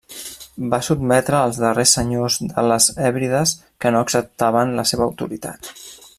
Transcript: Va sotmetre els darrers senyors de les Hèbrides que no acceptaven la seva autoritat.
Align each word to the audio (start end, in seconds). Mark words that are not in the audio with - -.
Va 0.69 0.77
sotmetre 0.85 1.41
els 1.49 1.59
darrers 1.63 1.93
senyors 1.97 2.37
de 2.55 2.65
les 2.71 2.89
Hèbrides 3.09 3.55
que 3.85 3.93
no 3.97 4.01
acceptaven 4.07 4.75
la 4.81 4.87
seva 4.95 5.07
autoritat. 5.11 5.73